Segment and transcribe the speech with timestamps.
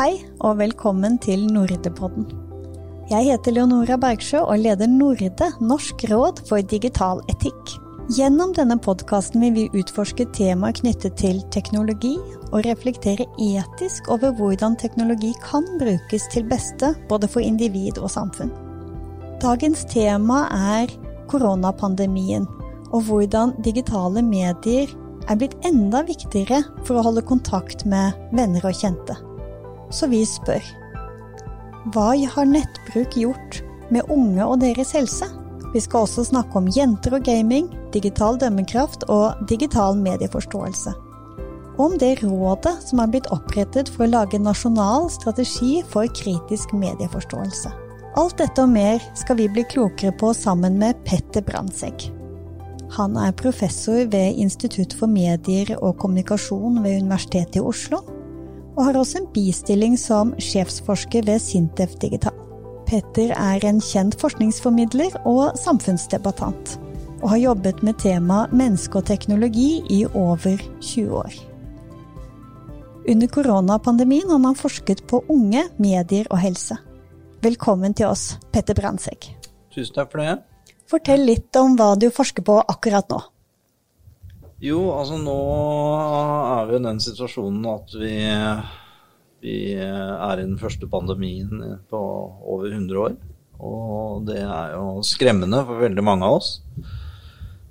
[0.00, 2.22] Hei, og velkommen til Nordepodden.
[3.10, 7.74] Jeg heter Leonora Bergsjø og leder Norde, Norsk råd for digital etikk.
[8.16, 12.14] Gjennom denne podkasten vil vi utforske temaer knyttet til teknologi,
[12.48, 18.56] og reflektere etisk over hvordan teknologi kan brukes til beste både for individ og samfunn.
[19.44, 20.46] Dagens tema
[20.80, 20.96] er
[21.28, 22.48] koronapandemien,
[22.88, 24.96] og hvordan digitale medier
[25.28, 29.26] er blitt enda viktigere for å holde kontakt med venner og kjente.
[29.90, 30.62] Så vi spør
[31.94, 35.24] hva har nettbruk gjort med unge og deres helse?
[35.72, 40.92] Vi skal også snakke om jenter og gaming, digital dømmekraft og digital medieforståelse.
[41.80, 46.74] Om det rådet som er blitt opprettet for å lage en nasjonal strategi for kritisk
[46.76, 47.72] medieforståelse.
[48.20, 52.10] Alt dette og mer skal vi bli klokere på sammen med Petter Brandtzæg.
[52.98, 58.02] Han er professor ved Institutt for medier og kommunikasjon ved Universitetet i Oslo,
[58.80, 62.32] og har også en bistilling som sjefsforsker ved Sintef Digital.
[62.88, 66.78] Petter er en kjent forskningsformidler og samfunnsdebattant,
[67.20, 71.36] og har jobbet med temaet menneske og teknologi i over 20 år.
[73.10, 76.78] Under koronapandemien har han forsket på unge, medier og helse.
[77.44, 79.28] Velkommen til oss, Petter Brandtzæg.
[79.76, 80.38] Tusen takk for det.
[80.88, 83.20] Fortell litt om hva du forsker på akkurat nå.
[84.60, 85.34] Jo, altså nå
[85.96, 88.14] er vi i den situasjonen at vi,
[89.40, 92.00] vi er i den første pandemien på
[92.44, 93.14] over 100 år.
[93.60, 96.50] Og det er jo skremmende for veldig mange av oss.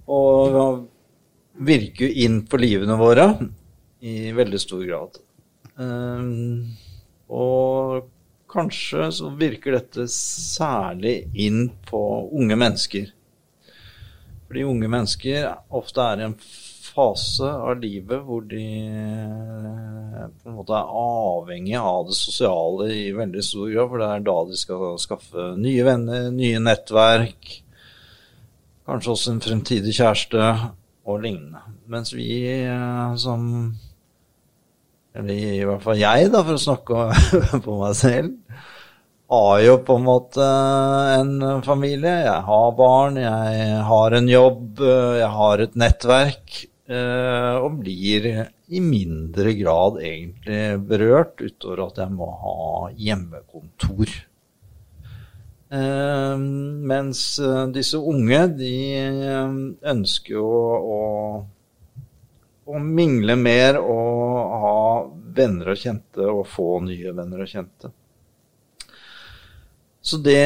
[0.09, 0.87] Og
[1.59, 3.27] virker jo inn på livene våre
[4.01, 5.19] i veldig stor grad.
[5.77, 6.71] Um,
[7.29, 8.09] og
[8.49, 12.01] kanskje så virker dette særlig inn på
[12.33, 13.13] unge mennesker.
[14.49, 16.37] Fordi unge mennesker ofte er i en
[16.95, 18.65] fase av livet hvor de
[20.29, 23.89] på en måte er avhengig av det sosiale i veldig stor grad.
[23.91, 27.51] For det er da de skal skaffe nye venner, nye nettverk.
[28.89, 30.49] Kanskje også en fremtidig kjæreste
[31.09, 31.61] og lignende.
[31.89, 32.29] Mens vi
[33.21, 33.45] som
[35.19, 37.05] eller i hvert fall jeg, da, for å snakke
[37.65, 38.35] på meg selv,
[39.29, 40.45] har jo på en måte
[41.19, 42.15] en familie.
[42.25, 46.59] Jeg har barn, jeg har en jobb, jeg har et nettverk.
[46.89, 48.25] Og blir
[48.73, 52.63] i mindre grad egentlig berørt, utover at jeg må ha
[52.97, 54.15] hjemmekontor.
[56.89, 57.21] Mens
[57.75, 58.73] disse unge, de
[59.93, 60.99] ønsker jo å
[62.69, 64.75] å mingle mer og ha
[65.37, 67.91] venner og kjente og få nye venner og kjente.
[70.01, 70.45] Så det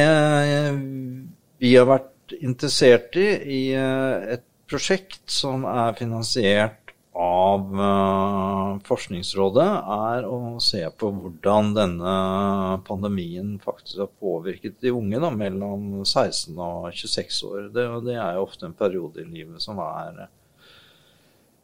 [1.60, 6.80] vi har vært interessert i i et prosjekt som er finansiert
[7.14, 7.68] av
[8.84, 12.14] Forskningsrådet, er å se på hvordan denne
[12.88, 17.68] pandemien faktisk har påvirket de unge da, mellom 16 og 26 år.
[17.76, 20.24] Det, det er jo ofte en periode i livet som er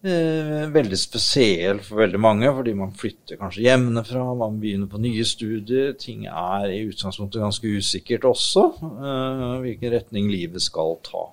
[0.01, 5.27] Eh, veldig spesiell for veldig mange, fordi man flytter kanskje hjemmefra, man begynner på nye
[5.29, 5.93] studier.
[6.01, 11.27] Ting er i utgangspunktet ganske usikkert også, eh, hvilken retning livet skal ta.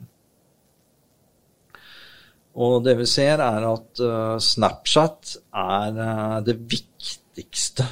[2.51, 7.85] Og det vi ser, er at uh, Snapchat er uh, det viktigste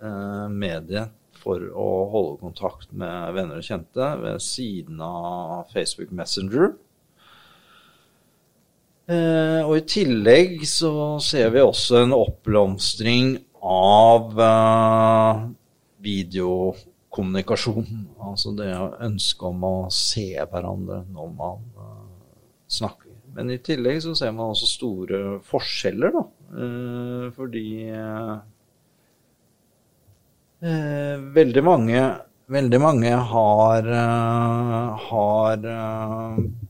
[0.00, 6.74] uh, mediet for å holde kontakt med venner og kjente, ved siden av Facebook Messenger.
[9.06, 14.32] og i tillegg så ser vi også en oppblomstring av
[16.06, 17.86] videokommunikasjon.
[18.22, 22.04] Altså det å ønske om å se hverandre når man uh,
[22.70, 23.12] snakker.
[23.36, 26.24] Men i tillegg så ser man også store forskjeller, da.
[26.56, 28.38] Uh, fordi uh,
[31.36, 32.00] veldig mange
[32.46, 33.88] veldig mange har,
[35.02, 35.64] har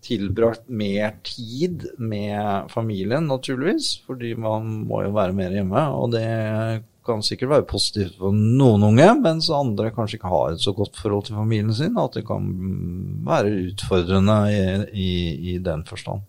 [0.04, 3.90] tilbrakt mer tid med familien, naturligvis.
[4.08, 5.82] Fordi man må jo være mer hjemme.
[6.00, 6.24] Og det
[7.06, 10.98] kan sikkert være positivt for noen unge, mens andre kanskje ikke har et så godt
[11.00, 11.96] forhold til familien sin.
[12.00, 12.48] At det kan
[13.26, 15.12] være utfordrende i, i,
[15.54, 16.26] i den forstand.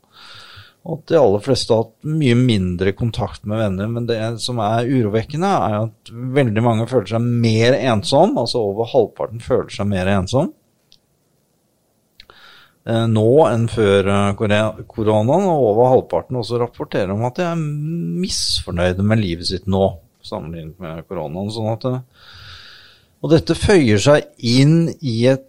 [0.88, 3.90] Og at de aller fleste har hatt mye mindre kontakt med venner.
[3.92, 8.38] Men det som er urovekkende, er at veldig mange føler seg mer ensom.
[8.40, 10.54] Altså over halvparten føler seg mer ensom
[12.88, 15.50] eh, nå enn før eh, koronaen.
[15.52, 17.64] Og over halvparten også rapporterer om at de er
[18.24, 19.90] misfornøyde med livet sitt nå
[20.28, 21.52] sammenlignet med koronaen.
[21.54, 22.34] Sånn at, eh,
[23.24, 25.48] og dette føyer seg inn i et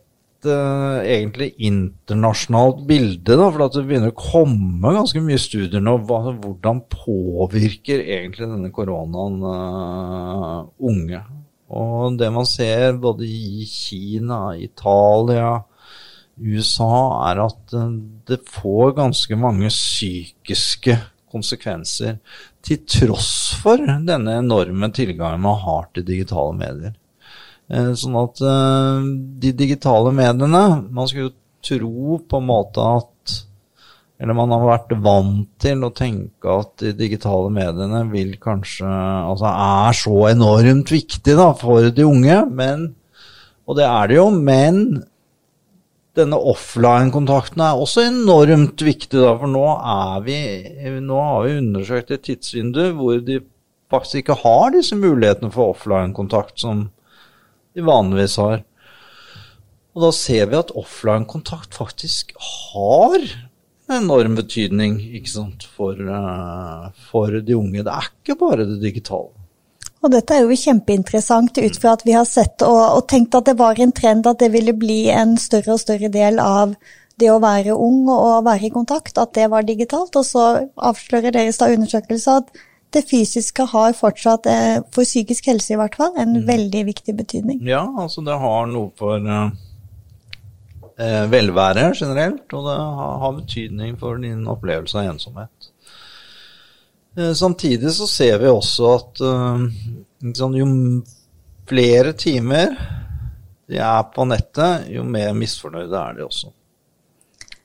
[0.48, 5.98] uh, egentlig internasjonalt bilde, da, for det begynner å komme ganske mye studier nå.
[6.08, 11.22] Hva, hvordan påvirker egentlig denne koronaen uh, unge?
[11.68, 15.58] Og det man ser både i Kina, Italia,
[16.38, 16.94] USA,
[17.28, 17.74] er at
[18.30, 20.96] det får ganske mange psykiske
[21.28, 22.16] konsekvenser
[22.68, 23.32] til tross
[23.62, 26.96] for denne enorme tilgangen man har til digitale medier.
[27.68, 29.08] Eh, sånn at eh,
[29.42, 31.34] de digitale mediene Man skulle jo
[31.68, 33.34] tro på en måte at
[34.16, 39.52] Eller man har vært vant til å tenke at de digitale mediene vil kanskje Altså
[39.52, 42.88] er så enormt viktig da, for de unge, men
[43.68, 45.02] Og det er det jo, men
[46.18, 49.64] denne offline-kontakten er også enormt viktig, da, for nå,
[50.26, 50.38] vi,
[51.04, 53.40] nå har vi undersøkt et tidsvindu hvor de
[53.92, 56.88] faktisk ikke har disse mulighetene for offline-kontakt som
[57.76, 58.64] de vanligvis har.
[59.96, 63.18] Og da ser vi at offline-kontakt faktisk har
[63.88, 65.00] enorm betydning
[65.76, 67.82] for, uh, for de unge.
[67.82, 69.37] Det er ikke bare det digitale.
[69.98, 73.48] Og dette er jo kjempeinteressant ut fra at vi har sett og, og, tenkt at
[73.50, 76.76] det var en trend at det ville bli en større og større del av
[77.18, 80.14] det å være ung og være i kontakt, at det var digitalt.
[80.14, 80.44] Og så
[80.76, 82.52] avslører deres da undersøkelse at
[82.94, 86.44] det fysiske har fortsatt, eh, for psykisk helse i hvert fall, en mm.
[86.46, 87.58] veldig viktig betydning.
[87.66, 89.50] Ja, altså det har noe for eh,
[91.34, 95.72] velvære generelt, og det har, har betydning for din opplevelse av ensomhet.
[97.18, 99.22] Eh, samtidig så ser vi også at
[100.38, 100.68] sånn, jo
[101.68, 102.72] flere timer
[103.68, 106.52] de er på nettet, jo mer misfornøyde er de også.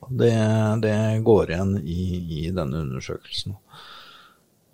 [0.04, 0.32] Det,
[0.84, 3.54] det går igjen i, i, denne undersøkelsen.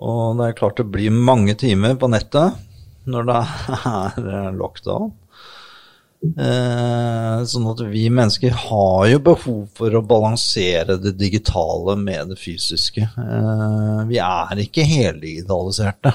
[0.03, 2.59] Og det er klart det blir mange timer på nettet
[3.11, 3.39] når det
[4.41, 5.13] er lockdown.
[6.21, 12.37] Eh, sånn at vi mennesker har jo behov for å balansere det digitale med det
[12.41, 13.07] fysiske.
[13.09, 16.13] Eh, vi er ikke heldigitaliserte.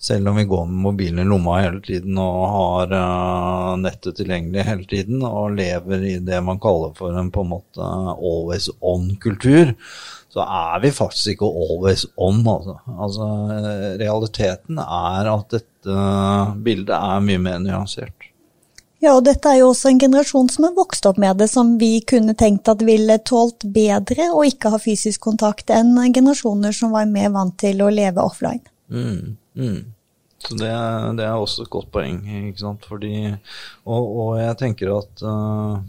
[0.00, 4.64] Selv om vi går med mobilen i lomma hele tiden og har uh, nettet tilgjengelig
[4.64, 9.74] hele tiden og lever i det man kaller for en på en måte always on-kultur,
[10.32, 12.40] så er vi faktisk ikke always on.
[12.48, 12.78] Altså.
[12.96, 13.28] altså
[14.00, 16.00] realiteten er at dette
[16.64, 18.29] bildet er mye mer nyansert.
[19.00, 21.72] Ja, og dette er jo også en generasjon som har vokst opp med det, som
[21.80, 26.92] vi kunne tenkt at ville tålt bedre å ikke ha fysisk kontakt enn generasjoner som
[26.92, 28.60] var mer vant til å leve offline.
[28.92, 29.80] Mm, mm.
[30.40, 30.68] Så det,
[31.16, 32.20] det, er også et godt poeng,
[32.50, 32.84] ikke sant.
[32.88, 33.14] Fordi,
[33.84, 35.80] og, og jeg tenker at uh,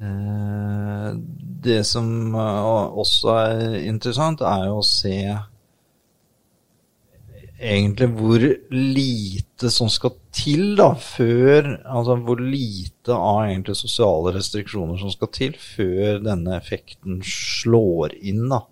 [0.00, 1.08] uh,
[1.66, 5.16] Det som uh, også er interessant, er jo å se
[7.62, 15.00] egentlig hvor lite som skal til da, før Altså hvor lite av egentlig sosiale restriksjoner
[15.00, 18.62] som skal til før denne effekten slår inn, da.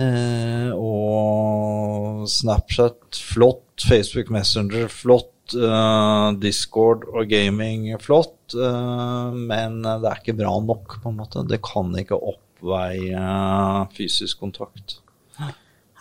[0.00, 10.08] Eh, og Snapchat flott, Facebook Messenger flott, eh, Discord og gaming flott, eh, men det
[10.08, 11.46] er ikke bra nok, på en måte.
[11.48, 13.24] Det kan ikke oppveie
[13.96, 15.02] fysisk kontakt.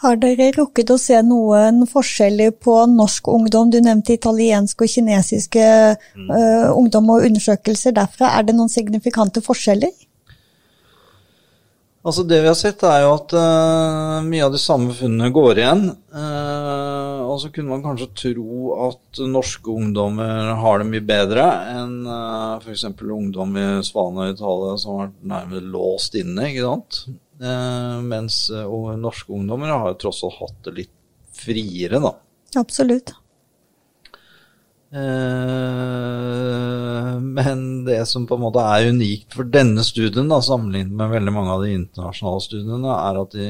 [0.01, 3.69] Har dere rukket å se noen forskjeller på norsk ungdom?
[3.69, 5.65] Du nevnte italiensk og kinesiske
[6.17, 6.29] mm.
[6.31, 8.31] uh, ungdom og undersøkelser derfra.
[8.33, 9.93] Er det noen signifikante forskjeller?
[12.01, 15.61] Altså Det vi har sett, er jo at uh, mye av de samme funnene går
[15.61, 15.83] igjen.
[16.09, 21.99] Uh, og så kunne man kanskje tro at norske ungdommer har det mye bedre enn
[22.09, 22.89] uh, f.eks.
[22.89, 26.49] ungdom i Spania og Italia som har vært nærmest låst inne.
[26.49, 27.03] ikke sant?
[27.41, 30.93] Eh, mens uh, norske ungdommer har jo tross alt hatt det litt
[31.41, 32.11] friere, da.
[32.59, 33.13] Absolutt.
[34.91, 34.99] Eh,
[37.21, 41.33] men det som på en måte er unikt for denne studien, da, sammenlignet med veldig
[41.33, 43.47] mange av de internasjonale studiene, er at de,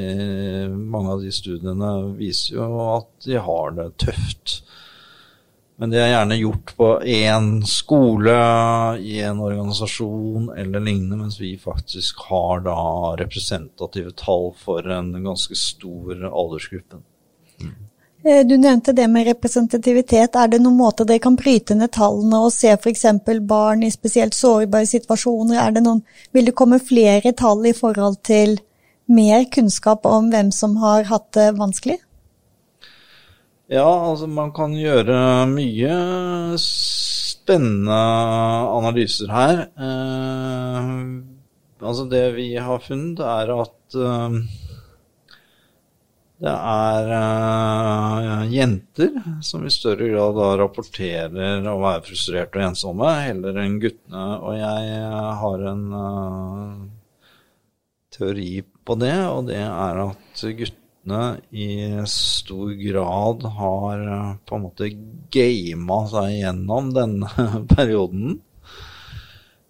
[0.71, 4.61] mange av de studiene viser jo at de har det tøft.
[5.81, 8.33] Men det er gjerne gjort på én skole,
[9.01, 12.75] i en organisasjon eller lignende, mens vi faktisk har da
[13.17, 17.01] representative tall for en ganske stor aldersgruppe.
[18.21, 20.37] Eh, du nevnte det med representativitet.
[20.37, 23.07] Er det noen måter dere kan bryte ned tallene og se f.eks.
[23.49, 25.57] barn i spesielt sårbare situasjoner?
[25.65, 28.59] Er det noen, vil det komme flere tall i forhold til
[29.09, 31.97] mer kunnskap om hvem som har hatt det vanskelig?
[33.71, 35.91] Ja, altså man kan gjøre mye
[36.59, 37.99] spennende
[38.75, 39.61] analyser her.
[39.79, 40.89] Eh,
[41.79, 44.35] altså det vi har funnet, er at eh,
[46.43, 49.15] det er eh, jenter
[49.47, 54.25] som i større grad da rapporterer å være frustrerte og ensomme, heller enn guttene.
[54.41, 54.99] Og jeg
[55.45, 56.75] har en eh,
[58.19, 58.51] teori
[58.83, 60.80] på det, og det er at guttene
[61.51, 64.89] i stor grad har eh, på en måte
[65.33, 67.29] gama seg gjennom denne
[67.75, 68.39] perioden.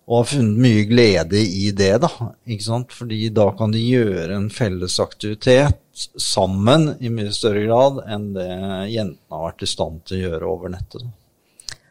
[0.10, 2.10] Og har funnet mye glede i det, da.
[2.44, 2.92] ikke sant?
[2.92, 5.80] Fordi da kan de gjøre en felles aktivitet
[6.20, 8.50] sammen i mye større grad enn det
[8.92, 11.06] jentene har vært i stand til å gjøre over nettet.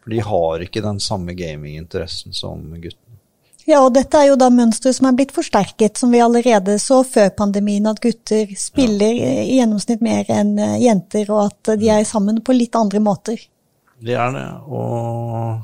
[0.02, 3.09] For de har ikke den samme gaminginteressen som guttene.
[3.70, 7.04] Ja, og dette er jo da mønstre som er blitt forsterket, som vi allerede så
[7.06, 9.28] før pandemien, at gutter spiller ja.
[9.44, 13.38] i gjennomsnitt mer enn eh, jenter, og at de er sammen på litt andre måter.
[14.00, 15.60] Det er det, og,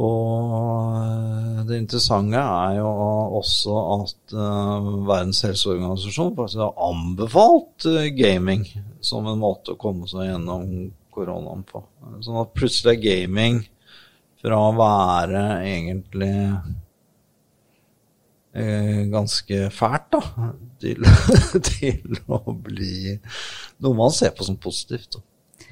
[0.00, 2.88] og det interessante er jo
[3.42, 8.64] også at Verdens helseorganisasjon faktisk har anbefalt gaming
[9.04, 10.70] som en måte å komme seg gjennom
[11.12, 11.82] koronaen på.
[12.24, 13.66] Sånn at plutselig er gaming
[14.38, 16.34] fra å være egentlig
[18.54, 20.52] eh, ganske fælt, da,
[20.82, 21.08] til,
[21.72, 23.16] til, å bli
[23.82, 25.18] noe man ser på som positivt.
[25.18, 25.24] Da.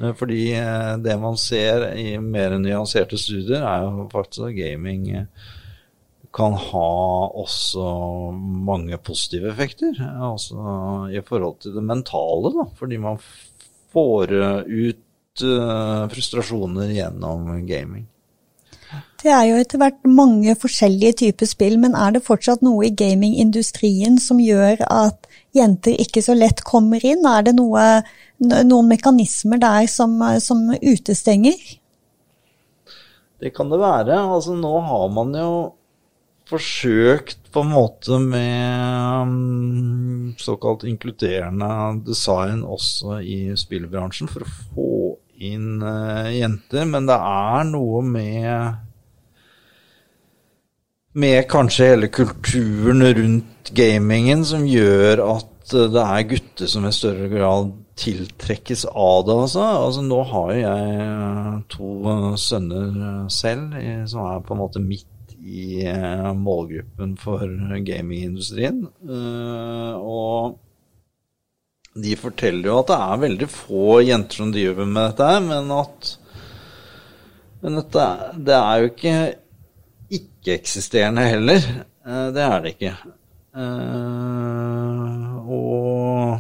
[0.03, 5.09] Eh, fordi eh, det man ser i mer nyanserte studier, er jo faktisk at gaming
[5.23, 5.53] eh,
[6.37, 6.89] kan ha
[7.33, 7.87] også
[8.67, 9.97] mange positive effekter.
[10.03, 12.67] Altså i forhold til det mentale, da.
[12.77, 13.17] Fordi man
[13.95, 14.35] får
[14.69, 18.05] ut uh, frustrasjoner gjennom gaming.
[19.23, 22.93] Det er jo etter hvert mange forskjellige typer spill, men er det fortsatt noe i
[22.95, 27.25] gamingindustrien som gjør at jenter ikke så lett kommer inn?
[27.25, 27.87] Er det noe,
[28.39, 31.57] noen mekanismer der som, som utestenger?
[33.41, 34.21] Det kan det være.
[34.21, 35.51] Altså nå har man jo
[36.47, 41.71] forsøkt på en måte med um, såkalt inkluderende
[42.07, 44.91] design også i spillbransjen for å få
[45.43, 48.86] inn uh, jenter, men det er noe med
[51.17, 56.93] med kanskje hele kulturen rundt gamingen som gjør at eh, det er gutter som i
[56.95, 59.37] større grad tiltrekkes av det.
[59.47, 59.65] Altså.
[59.87, 63.79] altså nå har jo jeg eh, to eh, sønner selv
[64.13, 65.09] som er på en måte midt
[65.47, 65.87] i
[66.35, 67.47] målgruppen for
[67.87, 68.81] gamingindustrien.
[70.03, 70.57] Og
[71.95, 76.11] de forteller jo at det er veldig få jenter som driver med dette men at
[77.63, 78.07] men dette,
[78.49, 79.15] det er jo ikke
[80.13, 81.63] ikke-eksisterende heller.
[82.07, 82.93] Eh, det er det ikke.
[83.57, 86.37] Eh, og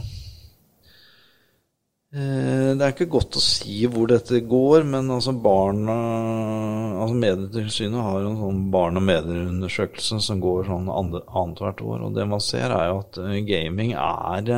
[2.12, 5.96] eh, det er ikke godt å si hvor dette går, men altså barna
[7.02, 12.06] altså Medietilsynet har en sånn barn- og medieundersøkelse som går sånn annethvert år.
[12.06, 14.54] Og det man ser, er jo at gaming er,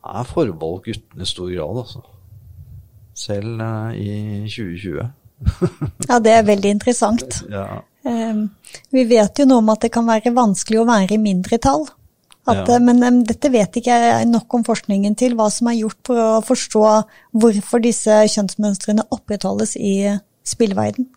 [0.00, 2.04] er forbeholdt guttene i stor grad, altså.
[3.20, 3.60] Selv
[4.00, 5.10] i 2020.
[6.08, 7.42] ja, det er veldig interessant.
[7.52, 7.82] Ja.
[8.08, 8.48] Ehm,
[8.94, 11.86] vi vet jo noe om at det kan være vanskelig å være i mindretall.
[12.48, 12.78] At, ja.
[12.82, 16.20] Men um, dette vet ikke jeg nok om forskningen til, hva som er gjort for
[16.22, 16.84] å forstå
[17.42, 19.94] hvorfor disse kjønnsmønstrene opprettholdes i
[20.48, 21.10] spillverden.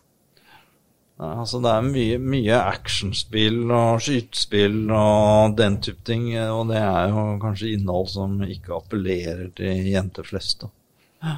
[1.14, 6.80] Ja, altså det er mye, mye actionspill og skytespill og den type ting, og det
[6.82, 10.66] er jo kanskje innhold som ikke appellerer til jenter flest.
[10.66, 11.36] Da.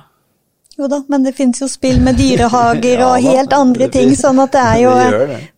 [0.76, 4.52] Jo da, men det finnes jo spill med dyrehager og helt andre ting, sånn at
[4.52, 4.92] det er jo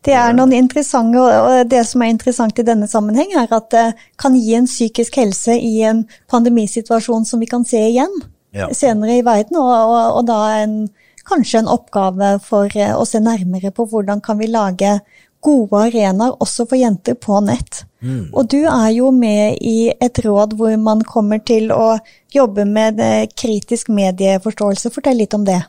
[0.06, 0.14] det.
[0.14, 3.87] er noen interessante Og det som er interessant i denne sammenheng, er at det
[4.20, 8.14] kan gi en psykisk helse i en pandemisituasjon som vi kan se igjen
[8.54, 8.70] ja.
[8.75, 10.80] senere i verden, og, og, og da en,
[11.28, 14.98] kanskje en oppgave for eh, å se nærmere på hvordan kan vi lage
[15.45, 17.85] gode arenaer også for jenter på nett.
[18.00, 18.30] Mm.
[18.33, 21.97] Og du er jo med i et råd hvor man kommer til å
[22.35, 23.00] jobbe med
[23.38, 24.92] kritisk medieforståelse.
[24.95, 25.61] Fortell litt om det.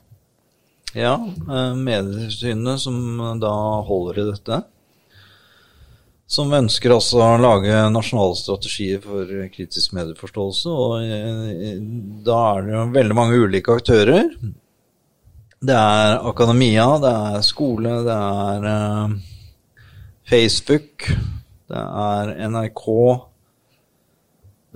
[0.97, 3.53] Ja, eh, Medietilsynet som da
[3.85, 4.61] holder i dette.
[6.29, 10.69] Som ønsker også å lage nasjonale strategier for kritisk medieforståelse.
[10.69, 11.77] Og eh,
[12.25, 14.33] da er det jo veldig mange ulike aktører.
[15.59, 19.17] Det er akademia, det er skole, det er
[20.29, 21.07] Facebook,
[21.69, 22.85] det er NRK.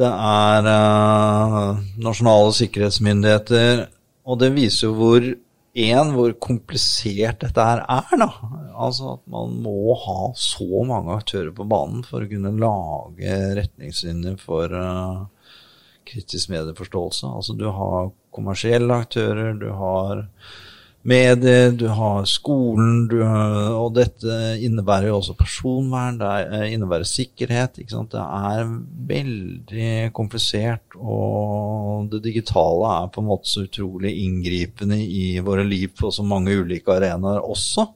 [0.01, 3.83] Det er uh, nasjonale sikkerhetsmyndigheter.
[4.25, 8.29] Og det viser jo hvor én, hvor komplisert dette her er, da.
[8.73, 14.41] Altså at man må ha så mange aktører på banen for å kunne lage retningslinjer
[14.41, 15.23] for uh,
[16.09, 17.29] kritisk medieforståelse.
[17.29, 20.25] Altså du har kommersielle aktører, du har
[21.03, 27.07] medier, du har skolen, du har, og dette innebærer jo også personvern, det eh, innebærer
[27.07, 27.79] sikkerhet.
[27.79, 28.63] Det er
[29.13, 35.91] veldig komplisert, og det digitale er på en måte så utrolig inngripende i våre liv
[35.99, 37.89] på så mange ulike arenaer også.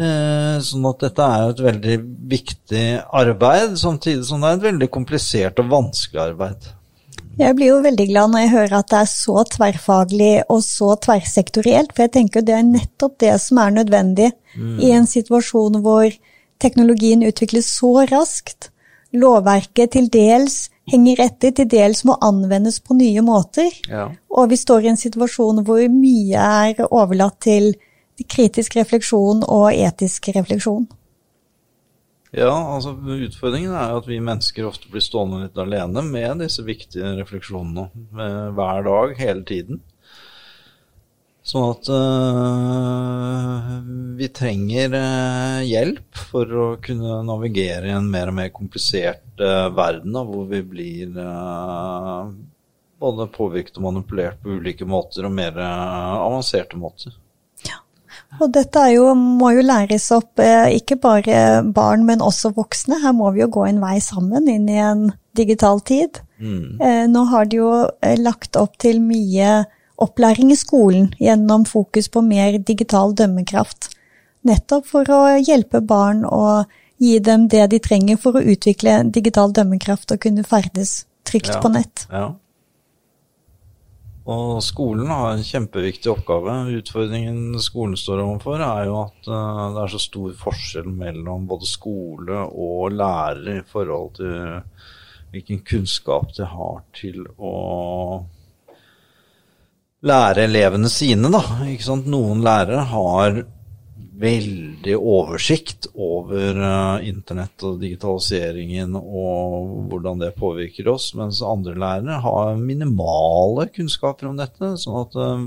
[0.00, 1.96] Eh, sånn at dette er et veldig
[2.30, 2.84] viktig
[3.20, 6.70] arbeid, samtidig som det er et veldig komplisert og vanskelig arbeid.
[7.40, 10.90] Jeg blir jo veldig glad når jeg hører at det er så tverrfaglig og så
[11.06, 14.76] tverrsektorielt, for jeg tenker det er nettopp det som er nødvendig mm.
[14.84, 16.10] i en situasjon hvor
[16.60, 18.68] teknologien utvikles så raskt.
[19.16, 23.72] Lovverket til dels henger etter, til dels må anvendes på nye måter.
[23.88, 24.10] Ja.
[24.30, 27.72] Og vi står i en situasjon hvor mye er overlatt til
[28.28, 30.84] kritisk refleksjon og etisk refleksjon.
[32.30, 37.16] Ja, altså utfordringen er at vi mennesker ofte blir stående litt alene med disse viktige
[37.18, 37.88] refleksjonene
[38.54, 39.80] hver dag, hele tiden.
[41.50, 43.70] Sånn at øh,
[44.18, 49.70] vi trenger øh, hjelp for å kunne navigere i en mer og mer komplisert øh,
[49.74, 51.16] verden, da, hvor vi blir
[53.00, 57.16] både påvirket og manipulert på ulike måter og mer avanserte måter.
[58.40, 63.00] Og dette jo, må jo læres opp, eh, ikke bare barn, men også voksne.
[63.02, 66.22] Her må vi jo gå en vei sammen inn i en digital tid.
[66.40, 66.80] Mm.
[66.80, 67.70] Eh, nå har de jo
[68.00, 69.64] eh, lagt opp til mye
[70.00, 73.90] opplæring i skolen gjennom fokus på mer digital dømmekraft.
[74.48, 76.70] Nettopp for å hjelpe barn og
[77.00, 81.60] gi dem det de trenger for å utvikle digital dømmekraft og kunne ferdes trygt ja.
[81.60, 82.06] på nett.
[82.08, 82.30] Ja.
[84.30, 86.54] Og skolen har en kjempeviktig oppgave.
[86.78, 91.66] Utfordringen skolen står overfor, er jo at uh, det er så stor forskjell mellom både
[91.66, 94.36] skole og lærere i forhold til
[95.30, 97.54] hvilken kunnskap de har til å
[100.06, 101.42] lære elevene sine, da.
[102.06, 103.42] Noen lærere har
[104.20, 112.20] veldig oversikt over uh, internett og digitaliseringen og hvordan det påvirker oss, mens andre lærere
[112.24, 114.74] har minimale kunnskaper om dette.
[114.82, 115.46] sånn at uh,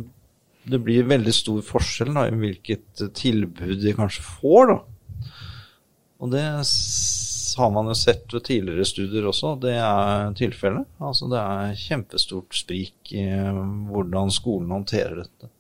[0.64, 4.72] det blir veldig stor forskjell da, i hvilket tilbud de kanskje får.
[4.72, 4.80] Da.
[6.24, 6.46] Og det
[7.60, 10.88] har man jo sett ved tidligere studier også, det er tilfellet.
[11.04, 13.60] Altså, det er kjempestort sprik i uh,
[13.92, 15.53] hvordan skolen håndterer dette.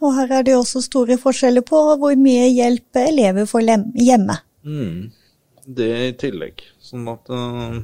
[0.00, 3.66] Og her er det også store forskjeller på hvor mye hjelp elever får
[4.00, 4.36] hjemme.
[4.64, 5.10] Mm.
[5.64, 6.64] Det i tillegg.
[6.82, 7.76] Sånn at uh,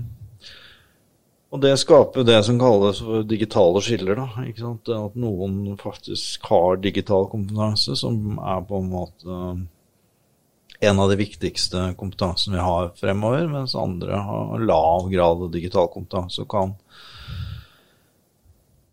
[1.52, 4.46] Og det skaper det som kalles for digitale skiller, da.
[4.48, 4.90] Ikke sant?
[4.92, 9.40] At noen faktisk har digital kompetanse, som er på en måte
[10.80, 15.88] en av de viktigste kompetansene vi har fremover, mens andre har lav grad av digital
[15.92, 16.74] kompetanse og kan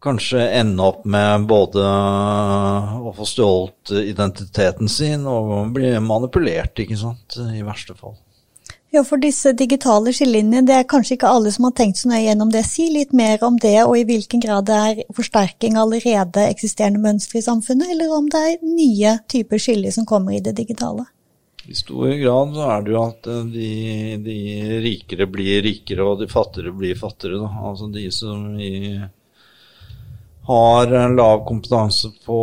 [0.04, 7.39] kanskje ende opp med både å få stjålet identiteten sin og bli manipulert, ikke sant,
[7.39, 8.18] i verste fall.
[8.94, 12.28] Ja, for disse digitale skillelinjene, det er kanskje ikke alle som har tenkt så nøye
[12.28, 12.62] gjennom det.
[12.68, 17.02] Si litt mer om det, og i hvilken grad det er forsterking av allerede eksisterende
[17.02, 21.08] mønstre i samfunnet, eller om det er nye typer skiller som kommer i det digitale.
[21.66, 23.72] I stor grad så er det jo at eh, de,
[24.28, 24.38] de
[24.84, 27.42] rikere blir rikere, og de fattigere blir fattigere.
[27.48, 27.50] Da.
[27.72, 29.00] Altså de som i
[30.43, 32.39] har lav kompetanse på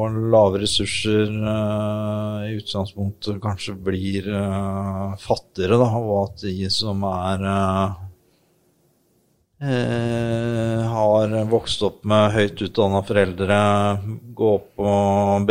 [0.00, 7.02] og lave ressurser uh, i utgangspunktet kanskje blir uh, fattigere, da, og at de som
[7.10, 7.98] er uh,
[10.94, 13.58] har vokst opp med høyt utdanna foreldre,
[14.38, 14.94] går på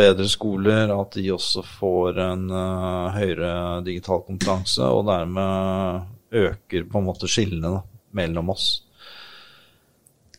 [0.00, 2.50] bedre skoler, at de også får en
[3.14, 3.52] høyere
[3.86, 7.84] digital kompetanse, og dermed øker på en måte skillene da,
[8.18, 8.80] mellom oss.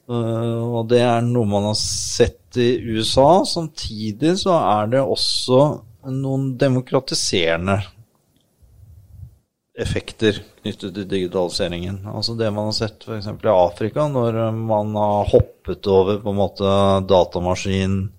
[0.10, 3.44] Eh, og det er noe man har sett i USA.
[3.48, 5.62] Samtidig så er det også
[6.12, 7.80] noen demokratiserende
[9.82, 12.02] effekter knyttet til digitaliseringen.
[12.12, 13.30] Altså det man har sett f.eks.
[13.32, 16.74] i Afrika, når man har hoppet over på en måte
[17.10, 18.10] datamaskinen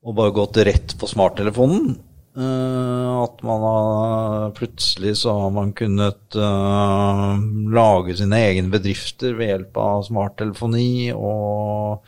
[0.00, 1.98] og bare gått rett på smarttelefonen.
[2.36, 7.34] Uh, at man har Plutselig så har man kunnet uh,
[7.74, 12.06] lage sine egne bedrifter ved hjelp av smarttelefoni og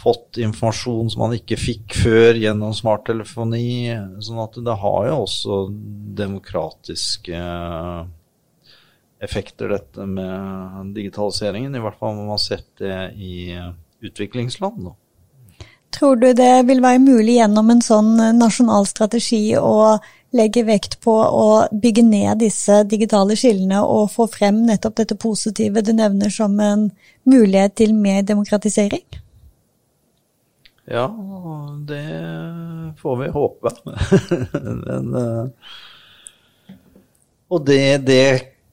[0.00, 3.92] fått informasjon som man ikke fikk før gjennom smarttelefoni.
[4.24, 5.58] Sånn at det har jo også
[6.20, 7.42] demokratiske
[9.20, 11.76] effekter, dette med digitaliseringen.
[11.76, 13.52] I hvert fall har man sett det i
[14.00, 14.88] utviklingsland.
[14.88, 14.96] Da.
[15.90, 19.98] Tror du det vil være mulig gjennom en sånn nasjonal strategi å
[20.36, 25.82] legge vekt på å bygge ned disse digitale skillene og få frem nettopp dette positive
[25.82, 26.86] du nevner som en
[27.26, 29.02] mulighet til mer demokratisering?
[30.90, 31.06] Ja,
[31.86, 32.04] det
[33.02, 33.74] får vi håpe.
[34.86, 35.74] Men, eh,
[37.50, 38.24] og det, det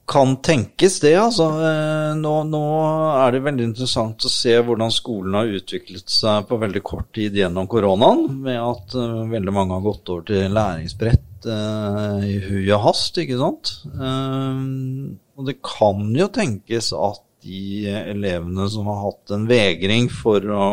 [0.08, 1.14] kan tenkes, det.
[1.20, 1.46] altså.
[1.68, 2.62] Eh, nå, nå,
[3.20, 7.36] er det veldig interessant å se hvordan skolen har utviklet seg på veldig kort tid
[7.36, 12.64] gjennom koronaen, med at uh, veldig mange har gått over til læringsbrett uh, i hui
[12.64, 13.74] og hast, ikke sant.
[13.92, 20.42] Uh, og det kan jo tenkes at de elevene som har hatt en vegring for
[20.50, 20.64] å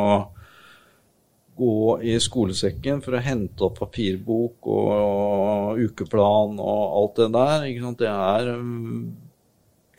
[1.56, 7.68] gå i skolesekken for å hente opp papirbok og, og ukeplan og alt det der,
[7.70, 8.02] ikke sant?
[8.02, 9.06] det er um,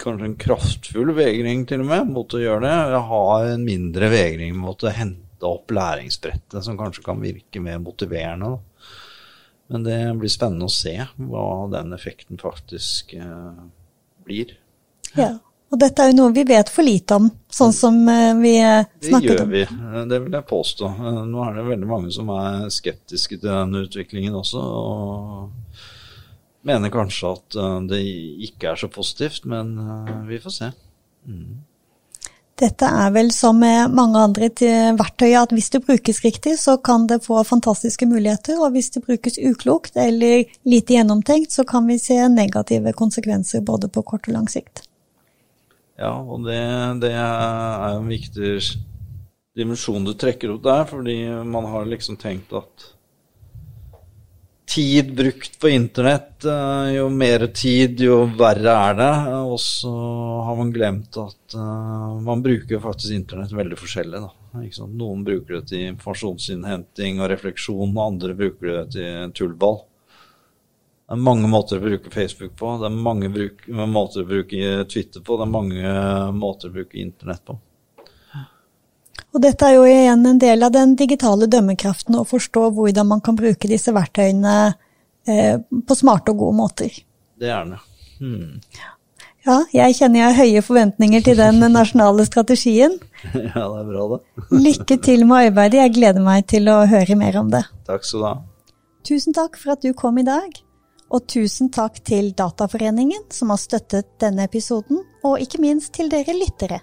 [0.07, 2.75] kanskje en kraftfull vegring til og med mot å gjøre det.
[2.95, 7.81] Jeg har en mindre vegring mot å hente opp læringsbrettet, som kanskje kan virke mer
[7.83, 8.55] motiverende.
[8.55, 8.93] Da.
[9.75, 13.59] Men det blir spennende å se hva den effekten faktisk eh,
[14.25, 14.55] blir.
[15.19, 15.33] Ja,
[15.73, 19.43] og dette er jo noe vi vet for lite om, sånn som eh, vi snakket
[19.43, 19.51] om.
[19.51, 20.93] Det gjør vi, det vil jeg påstå.
[21.27, 24.63] Nå er det veldig mange som er skeptiske til den utviklingen også.
[24.63, 25.93] og
[26.67, 28.03] mener kanskje at uh, det
[28.49, 30.71] ikke er så positivt, men uh, vi får se.
[31.27, 31.65] Mm.
[32.57, 34.49] Dette er vel som med mange andre
[34.97, 39.03] verktøy, at hvis det brukes riktig, så kan det få fantastiske muligheter, og hvis det
[39.05, 44.39] brukes uklokt eller lite gjennomtenkt, så kan vi se negative konsekvenser både på kort og
[44.39, 44.87] lang sikt.
[46.01, 46.57] Ja, og det,
[47.05, 48.57] det er en viktig
[49.57, 52.91] dimensjon du trekker opp der, fordi man har liksom tenkt at
[54.67, 59.13] tid brukt på internett, eh, jo mer tid, jo verre er det.
[59.47, 59.93] Og så
[60.47, 64.23] har man glemt at uh, man bruker faktisk internett veldig forskjellig.
[64.97, 69.85] Noen bruker det til informasjonsinnhenting og refleksjon, og andre bruker det til tullball.
[71.07, 74.87] Det er mange måter å bruke Facebook på, det er mange bruk, måter å bruke
[74.91, 75.93] Twitter på, det er mange
[76.35, 77.55] måter å bruke internett på.
[79.37, 83.23] Og dette er jo igjen en del av den digitale dømmekraften, å forstå hvordan man
[83.25, 84.57] kan bruke disse verktøyene
[85.29, 87.01] eh, på smarte og gode måter.
[87.37, 87.81] Det er det.
[88.21, 88.61] Hmm.
[89.47, 92.97] Ja, jeg kjenner jeg har høye forventninger til den nasjonale strategien.
[93.31, 94.21] ja, det er bra, det.
[94.67, 97.63] Lykke til med arbeidet, jeg gleder meg til å høre mer om det.
[97.89, 98.37] Takk skal du ha.
[99.07, 100.63] Tusen takk for at du kom i dag.
[101.15, 106.35] Og tusen takk til Dataforeningen som har støttet denne episoden, og ikke minst til dere
[106.35, 106.81] lyttere.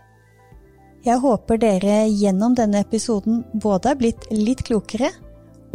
[1.04, 5.10] Jeg håper dere gjennom denne episoden både er blitt litt klokere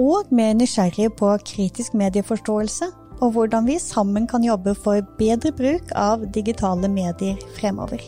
[0.01, 2.89] og mer nysgjerrige på kritisk medieforståelse,
[3.19, 8.01] og hvordan vi sammen kan jobbe for bedre bruk av digitale medier fremover.